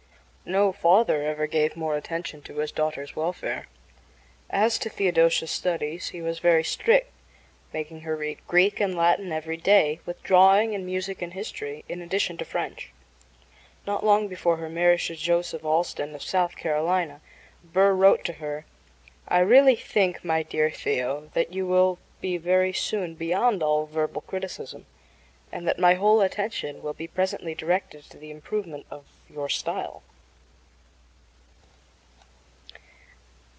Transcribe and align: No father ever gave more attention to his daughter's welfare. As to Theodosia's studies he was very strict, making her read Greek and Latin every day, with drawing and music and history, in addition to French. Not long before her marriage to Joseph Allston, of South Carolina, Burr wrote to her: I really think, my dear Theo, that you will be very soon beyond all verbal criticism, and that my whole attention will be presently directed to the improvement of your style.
No 0.43 0.73
father 0.73 1.21
ever 1.23 1.47
gave 1.47 1.77
more 1.77 1.95
attention 1.95 2.41
to 2.41 2.55
his 2.57 2.73
daughter's 2.73 3.15
welfare. 3.15 3.67
As 4.49 4.77
to 4.79 4.89
Theodosia's 4.89 5.51
studies 5.51 6.09
he 6.09 6.21
was 6.21 6.39
very 6.39 6.63
strict, 6.63 7.09
making 7.71 8.01
her 8.01 8.17
read 8.17 8.45
Greek 8.47 8.81
and 8.81 8.93
Latin 8.97 9.31
every 9.31 9.55
day, 9.55 10.01
with 10.05 10.21
drawing 10.23 10.75
and 10.75 10.85
music 10.85 11.21
and 11.21 11.31
history, 11.33 11.85
in 11.87 12.01
addition 12.01 12.35
to 12.37 12.43
French. 12.43 12.91
Not 13.87 14.03
long 14.03 14.27
before 14.27 14.57
her 14.57 14.67
marriage 14.67 15.07
to 15.07 15.15
Joseph 15.15 15.63
Allston, 15.63 16.13
of 16.15 16.21
South 16.23 16.57
Carolina, 16.57 17.21
Burr 17.63 17.93
wrote 17.93 18.25
to 18.25 18.33
her: 18.33 18.65
I 19.29 19.39
really 19.39 19.75
think, 19.77 20.25
my 20.25 20.43
dear 20.43 20.69
Theo, 20.69 21.29
that 21.33 21.53
you 21.53 21.65
will 21.65 21.97
be 22.19 22.35
very 22.35 22.73
soon 22.73 23.15
beyond 23.15 23.63
all 23.63 23.85
verbal 23.85 24.21
criticism, 24.21 24.85
and 25.49 25.65
that 25.65 25.79
my 25.79 25.93
whole 25.93 26.19
attention 26.19 26.81
will 26.81 26.93
be 26.95 27.07
presently 27.07 27.55
directed 27.55 28.03
to 28.09 28.17
the 28.17 28.31
improvement 28.31 28.85
of 28.91 29.05
your 29.29 29.47
style. 29.47 30.01